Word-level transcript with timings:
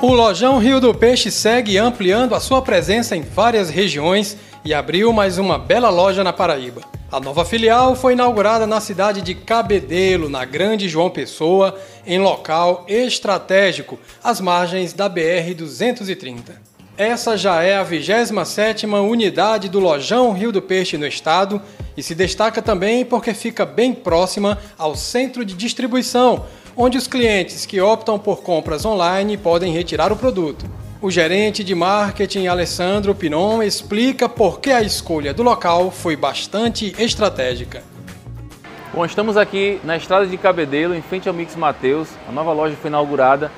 O 0.00 0.12
Lojão 0.12 0.58
Rio 0.58 0.80
do 0.80 0.94
Peixe 0.94 1.28
segue 1.28 1.76
ampliando 1.76 2.32
a 2.32 2.38
sua 2.38 2.62
presença 2.62 3.16
em 3.16 3.22
várias 3.22 3.68
regiões 3.68 4.36
e 4.64 4.72
abriu 4.72 5.12
mais 5.12 5.38
uma 5.38 5.58
bela 5.58 5.90
loja 5.90 6.22
na 6.22 6.32
Paraíba. 6.32 6.82
A 7.10 7.18
nova 7.18 7.44
filial 7.44 7.96
foi 7.96 8.12
inaugurada 8.12 8.64
na 8.64 8.80
cidade 8.80 9.20
de 9.20 9.34
Cabedelo, 9.34 10.28
na 10.28 10.44
Grande 10.44 10.88
João 10.88 11.10
Pessoa, 11.10 11.76
em 12.06 12.20
local 12.20 12.84
estratégico, 12.86 13.98
às 14.22 14.40
margens 14.40 14.92
da 14.92 15.10
BR-230. 15.10 16.68
Essa 16.96 17.36
já 17.36 17.60
é 17.64 17.76
a 17.76 17.84
27ª 17.84 19.02
unidade 19.02 19.68
do 19.68 19.80
Lojão 19.80 20.32
Rio 20.32 20.52
do 20.52 20.62
Peixe 20.62 20.96
no 20.96 21.06
estado 21.08 21.60
e 21.96 22.04
se 22.04 22.14
destaca 22.14 22.62
também 22.62 23.04
porque 23.04 23.34
fica 23.34 23.66
bem 23.66 23.92
próxima 23.92 24.58
ao 24.78 24.94
centro 24.94 25.44
de 25.44 25.54
distribuição, 25.54 26.46
onde 26.80 26.96
os 26.96 27.08
clientes 27.08 27.66
que 27.66 27.80
optam 27.80 28.20
por 28.20 28.40
compras 28.40 28.84
online 28.84 29.36
podem 29.36 29.72
retirar 29.72 30.12
o 30.12 30.16
produto. 30.16 30.64
O 31.02 31.10
gerente 31.10 31.64
de 31.64 31.74
marketing 31.74 32.46
Alessandro 32.46 33.16
Pinon 33.16 33.60
explica 33.64 34.28
por 34.28 34.60
que 34.60 34.70
a 34.70 34.80
escolha 34.80 35.34
do 35.34 35.42
local 35.42 35.90
foi 35.90 36.14
bastante 36.14 36.94
estratégica. 36.96 37.82
Bom, 38.94 39.04
estamos 39.04 39.36
aqui 39.36 39.80
na 39.82 39.96
estrada 39.96 40.24
de 40.24 40.36
Cabedelo, 40.36 40.94
em 40.94 41.02
frente 41.02 41.28
ao 41.28 41.34
Mix 41.34 41.56
Mateus. 41.56 42.10
A 42.28 42.32
nova 42.32 42.52
loja 42.52 42.76
foi 42.80 42.88
inaugurada 42.88 43.50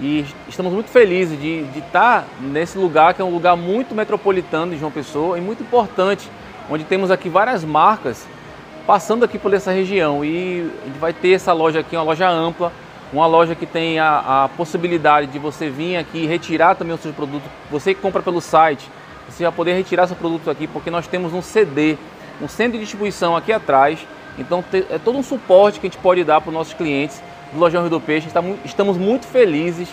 e 0.00 0.24
estamos 0.48 0.72
muito 0.72 0.90
felizes 0.90 1.40
de, 1.40 1.64
de 1.64 1.80
estar 1.80 2.24
nesse 2.40 2.78
lugar, 2.78 3.14
que 3.14 3.20
é 3.20 3.24
um 3.24 3.32
lugar 3.32 3.56
muito 3.56 3.96
metropolitano 3.96 4.70
de 4.70 4.78
João 4.78 4.92
Pessoa 4.92 5.36
e 5.36 5.40
muito 5.40 5.64
importante, 5.64 6.30
onde 6.70 6.84
temos 6.84 7.10
aqui 7.10 7.28
várias 7.28 7.64
marcas 7.64 8.24
passando 8.90 9.24
aqui 9.24 9.38
por 9.38 9.54
essa 9.54 9.70
região 9.70 10.24
e 10.24 10.68
a 10.82 10.86
gente 10.86 10.98
vai 10.98 11.12
ter 11.12 11.30
essa 11.30 11.52
loja 11.52 11.78
aqui, 11.78 11.94
uma 11.94 12.02
loja 12.02 12.28
ampla, 12.28 12.72
uma 13.12 13.24
loja 13.24 13.54
que 13.54 13.64
tem 13.64 14.00
a, 14.00 14.42
a 14.46 14.48
possibilidade 14.48 15.28
de 15.28 15.38
você 15.38 15.70
vir 15.70 15.96
aqui 15.96 16.26
retirar 16.26 16.74
também 16.74 16.92
o 16.92 16.98
seu 16.98 17.12
produto. 17.12 17.44
Você 17.70 17.94
que 17.94 18.00
compra 18.00 18.20
pelo 18.20 18.40
site, 18.40 18.90
você 19.28 19.44
vai 19.44 19.52
poder 19.52 19.74
retirar 19.74 20.08
seu 20.08 20.16
produto 20.16 20.50
aqui 20.50 20.66
porque 20.66 20.90
nós 20.90 21.06
temos 21.06 21.32
um 21.32 21.40
CD, 21.40 21.96
um 22.42 22.48
centro 22.48 22.72
de 22.72 22.80
distribuição 22.80 23.36
aqui 23.36 23.52
atrás. 23.52 24.04
Então 24.36 24.64
é 24.72 24.98
todo 24.98 25.16
um 25.16 25.22
suporte 25.22 25.78
que 25.78 25.86
a 25.86 25.88
gente 25.88 26.02
pode 26.02 26.24
dar 26.24 26.40
para 26.40 26.48
os 26.48 26.54
nossos 26.54 26.74
clientes 26.74 27.22
do 27.52 27.60
Lojão 27.60 27.82
Rio 27.82 27.90
do 27.90 28.00
Peixe. 28.00 28.26
Estamos 28.64 28.96
muito 28.96 29.24
felizes 29.24 29.88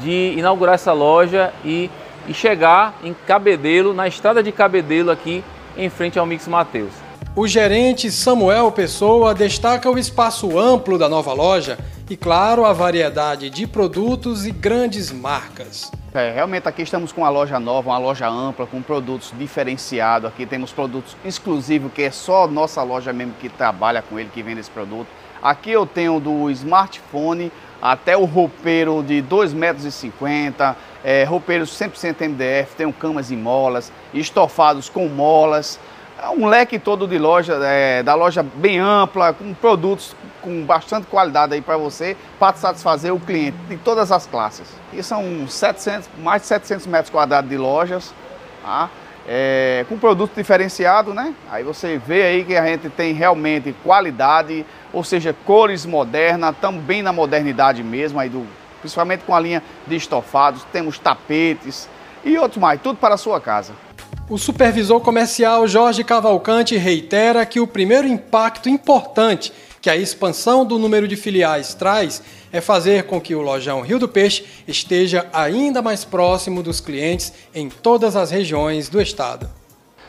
de 0.00 0.34
inaugurar 0.36 0.74
essa 0.74 0.92
loja 0.92 1.54
e, 1.64 1.88
e 2.26 2.34
chegar 2.34 2.92
em 3.04 3.14
Cabedelo, 3.24 3.94
na 3.94 4.08
estrada 4.08 4.42
de 4.42 4.50
Cabedelo 4.50 5.12
aqui 5.12 5.44
em 5.76 5.88
frente 5.88 6.18
ao 6.18 6.26
Mix 6.26 6.48
Mateus. 6.48 7.11
O 7.34 7.46
gerente 7.48 8.10
Samuel 8.10 8.70
Pessoa 8.72 9.34
destaca 9.34 9.90
o 9.90 9.98
espaço 9.98 10.58
amplo 10.58 10.98
da 10.98 11.08
nova 11.08 11.32
loja 11.32 11.78
e, 12.10 12.14
claro, 12.14 12.66
a 12.66 12.74
variedade 12.74 13.48
de 13.48 13.66
produtos 13.66 14.44
e 14.44 14.50
grandes 14.50 15.10
marcas. 15.10 15.90
É, 16.12 16.30
realmente 16.30 16.68
aqui 16.68 16.82
estamos 16.82 17.10
com 17.10 17.22
uma 17.22 17.30
loja 17.30 17.58
nova, 17.58 17.88
uma 17.88 17.96
loja 17.96 18.28
ampla, 18.28 18.66
com 18.66 18.82
produtos 18.82 19.32
diferenciados. 19.38 20.28
Aqui 20.28 20.44
temos 20.44 20.72
produtos 20.72 21.16
exclusivos, 21.24 21.90
que 21.90 22.02
é 22.02 22.10
só 22.10 22.46
nossa 22.46 22.82
loja 22.82 23.14
mesmo 23.14 23.32
que 23.40 23.48
trabalha 23.48 24.02
com 24.02 24.18
ele, 24.18 24.28
que 24.28 24.42
vende 24.42 24.60
esse 24.60 24.70
produto. 24.70 25.08
Aqui 25.42 25.70
eu 25.70 25.86
tenho 25.86 26.20
do 26.20 26.50
smartphone 26.50 27.50
até 27.80 28.14
o 28.14 28.26
roupeiro 28.26 29.02
de 29.02 29.22
2,50 29.22 29.54
metros, 29.54 30.04
é, 31.02 31.24
roupeiros 31.24 31.70
100% 31.70 32.28
MDF, 32.28 32.76
tenho 32.76 32.92
camas 32.92 33.30
e 33.30 33.36
molas, 33.36 33.90
estofados 34.12 34.90
com 34.90 35.08
molas, 35.08 35.80
um 36.30 36.46
leque 36.46 36.78
todo 36.78 37.06
de 37.06 37.18
loja, 37.18 37.58
é, 37.62 38.02
da 38.02 38.14
loja 38.14 38.42
bem 38.42 38.78
ampla, 38.78 39.32
com 39.32 39.52
produtos 39.54 40.14
com 40.40 40.64
bastante 40.64 41.06
qualidade 41.06 41.54
aí 41.54 41.60
para 41.60 41.76
você, 41.76 42.16
para 42.38 42.56
satisfazer 42.56 43.14
o 43.14 43.20
cliente 43.20 43.56
de 43.68 43.76
todas 43.76 44.10
as 44.10 44.26
classes. 44.26 44.66
E 44.92 45.02
são 45.02 45.46
700, 45.46 46.08
mais 46.18 46.42
de 46.42 46.48
700 46.48 46.86
metros 46.86 47.10
quadrados 47.10 47.48
de 47.48 47.56
lojas, 47.56 48.12
tá? 48.62 48.90
é, 49.26 49.84
com 49.88 49.98
produto 49.98 50.32
diferenciado, 50.34 51.14
né? 51.14 51.34
Aí 51.50 51.62
você 51.62 51.98
vê 51.98 52.22
aí 52.22 52.44
que 52.44 52.56
a 52.56 52.66
gente 52.66 52.88
tem 52.90 53.12
realmente 53.12 53.74
qualidade, 53.84 54.66
ou 54.92 55.04
seja, 55.04 55.34
cores 55.44 55.86
modernas, 55.86 56.54
também 56.60 57.02
na 57.02 57.12
modernidade 57.12 57.82
mesmo, 57.82 58.18
aí 58.18 58.28
do, 58.28 58.46
principalmente 58.80 59.24
com 59.24 59.34
a 59.34 59.40
linha 59.40 59.62
de 59.86 59.96
estofados, 59.96 60.64
temos 60.72 60.98
tapetes 60.98 61.88
e 62.24 62.36
outros 62.38 62.60
mais, 62.60 62.80
tudo 62.80 62.96
para 62.96 63.14
a 63.14 63.18
sua 63.18 63.40
casa. 63.40 63.72
O 64.28 64.38
supervisor 64.38 65.00
comercial 65.00 65.66
Jorge 65.66 66.04
Cavalcante 66.04 66.76
reitera 66.76 67.44
que 67.44 67.60
o 67.60 67.66
primeiro 67.66 68.06
impacto 68.06 68.68
importante 68.68 69.52
que 69.80 69.90
a 69.90 69.96
expansão 69.96 70.64
do 70.64 70.78
número 70.78 71.08
de 71.08 71.16
filiais 71.16 71.74
traz 71.74 72.22
é 72.52 72.60
fazer 72.60 73.02
com 73.04 73.20
que 73.20 73.34
o 73.34 73.42
Lojão 73.42 73.80
Rio 73.80 73.98
do 73.98 74.08
Peixe 74.08 74.44
esteja 74.66 75.26
ainda 75.32 75.82
mais 75.82 76.04
próximo 76.04 76.62
dos 76.62 76.80
clientes 76.80 77.32
em 77.52 77.68
todas 77.68 78.14
as 78.14 78.30
regiões 78.30 78.88
do 78.88 79.02
estado. 79.02 79.50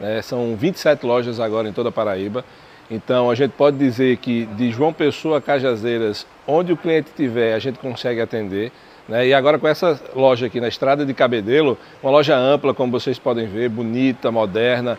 É, 0.00 0.20
são 0.20 0.54
27 0.54 1.06
lojas 1.06 1.40
agora 1.40 1.66
em 1.66 1.72
toda 1.72 1.88
a 1.88 1.92
Paraíba. 1.92 2.44
Então 2.90 3.30
a 3.30 3.34
gente 3.34 3.52
pode 3.52 3.78
dizer 3.78 4.18
que 4.18 4.44
de 4.46 4.70
João 4.70 4.92
Pessoa 4.92 5.38
a 5.38 5.40
Cajazeiras, 5.40 6.26
onde 6.46 6.72
o 6.72 6.76
cliente 6.76 7.08
estiver, 7.08 7.54
a 7.54 7.58
gente 7.58 7.78
consegue 7.78 8.20
atender. 8.20 8.70
Né? 9.08 9.28
E 9.28 9.34
agora 9.34 9.58
com 9.58 9.68
essa 9.68 10.00
loja 10.14 10.46
aqui 10.46 10.60
na 10.60 10.68
Estrada 10.68 11.04
de 11.04 11.12
Cabedelo, 11.12 11.78
uma 12.02 12.10
loja 12.10 12.36
ampla, 12.36 12.72
como 12.72 12.90
vocês 12.90 13.18
podem 13.18 13.46
ver, 13.46 13.68
bonita, 13.68 14.30
moderna, 14.30 14.98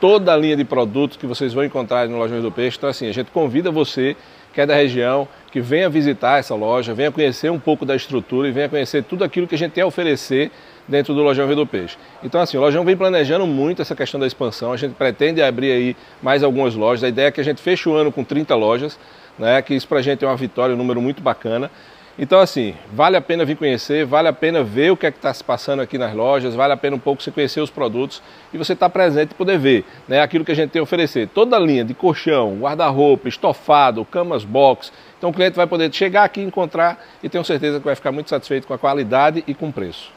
toda 0.00 0.32
a 0.32 0.36
linha 0.36 0.56
de 0.56 0.64
produtos 0.64 1.16
que 1.16 1.26
vocês 1.26 1.52
vão 1.52 1.64
encontrar 1.64 2.08
no 2.08 2.18
Lojões 2.18 2.42
do 2.42 2.50
Peixe. 2.50 2.76
Então 2.76 2.90
assim, 2.90 3.08
a 3.08 3.12
gente 3.12 3.30
convida 3.30 3.70
você 3.70 4.16
que 4.52 4.60
é 4.62 4.66
da 4.66 4.74
região, 4.74 5.28
que 5.52 5.60
venha 5.60 5.86
visitar 5.90 6.38
essa 6.38 6.54
loja, 6.54 6.94
venha 6.94 7.12
conhecer 7.12 7.50
um 7.50 7.58
pouco 7.58 7.84
da 7.84 7.94
estrutura 7.94 8.48
e 8.48 8.50
venha 8.50 8.70
conhecer 8.70 9.04
tudo 9.04 9.22
aquilo 9.22 9.46
que 9.46 9.54
a 9.54 9.58
gente 9.58 9.72
tem 9.72 9.84
a 9.84 9.86
oferecer 9.86 10.50
dentro 10.88 11.12
do 11.12 11.22
Lojão 11.22 11.46
Rio 11.46 11.56
do 11.56 11.66
Peixe. 11.66 11.98
Então 12.24 12.40
assim, 12.40 12.56
o 12.56 12.60
Lojão 12.60 12.82
vem 12.82 12.96
planejando 12.96 13.46
muito 13.46 13.82
essa 13.82 13.94
questão 13.94 14.18
da 14.18 14.26
expansão, 14.26 14.72
a 14.72 14.76
gente 14.78 14.94
pretende 14.94 15.42
abrir 15.42 15.72
aí 15.72 15.96
mais 16.22 16.42
algumas 16.42 16.74
lojas, 16.74 17.04
a 17.04 17.08
ideia 17.08 17.26
é 17.26 17.30
que 17.30 17.40
a 17.40 17.44
gente 17.44 17.60
feche 17.60 17.86
o 17.86 17.94
ano 17.94 18.10
com 18.10 18.24
30 18.24 18.54
lojas, 18.54 18.98
né, 19.38 19.60
que 19.60 19.74
isso 19.74 19.86
para 19.86 19.98
a 19.98 20.02
gente 20.02 20.24
é 20.24 20.26
uma 20.26 20.36
vitória, 20.36 20.74
um 20.74 20.78
número 20.78 21.02
muito 21.02 21.22
bacana. 21.22 21.70
Então, 22.18 22.40
assim, 22.40 22.74
vale 22.90 23.14
a 23.14 23.20
pena 23.20 23.44
vir 23.44 23.56
conhecer, 23.56 24.06
vale 24.06 24.26
a 24.26 24.32
pena 24.32 24.62
ver 24.62 24.90
o 24.90 24.96
que 24.96 25.06
é 25.06 25.10
que 25.10 25.18
está 25.18 25.34
se 25.34 25.44
passando 25.44 25.82
aqui 25.82 25.98
nas 25.98 26.14
lojas, 26.14 26.54
vale 26.54 26.72
a 26.72 26.76
pena 26.76 26.96
um 26.96 26.98
pouco 26.98 27.22
você 27.22 27.30
conhecer 27.30 27.60
os 27.60 27.68
produtos 27.68 28.22
e 28.54 28.56
você 28.56 28.72
estar 28.72 28.88
tá 28.88 28.90
presente 28.90 29.32
e 29.32 29.34
poder 29.34 29.58
ver 29.58 29.84
né, 30.08 30.22
aquilo 30.22 30.42
que 30.42 30.50
a 30.50 30.54
gente 30.54 30.70
tem 30.70 30.80
a 30.80 30.82
oferecer. 30.82 31.28
Toda 31.28 31.56
a 31.56 31.60
linha 31.60 31.84
de 31.84 31.92
colchão, 31.92 32.56
guarda-roupa, 32.58 33.28
estofado, 33.28 34.02
camas 34.06 34.44
box. 34.44 34.90
Então 35.18 35.28
o 35.28 35.32
cliente 35.32 35.56
vai 35.56 35.66
poder 35.66 35.92
chegar 35.92 36.24
aqui, 36.24 36.40
encontrar 36.40 37.04
e 37.22 37.28
tenho 37.28 37.44
certeza 37.44 37.78
que 37.78 37.84
vai 37.84 37.94
ficar 37.94 38.12
muito 38.12 38.30
satisfeito 38.30 38.66
com 38.66 38.72
a 38.72 38.78
qualidade 38.78 39.44
e 39.46 39.52
com 39.52 39.68
o 39.68 39.72
preço. 39.72 40.15